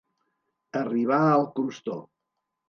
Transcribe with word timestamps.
Arribar 0.79 1.19
al 1.35 1.45
crostó. 1.61 1.99